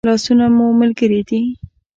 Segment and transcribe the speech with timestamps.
[0.07, 1.41] لاسونه مو ملګري دي